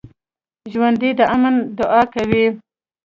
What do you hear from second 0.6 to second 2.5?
ژوندي د امن دعا کوي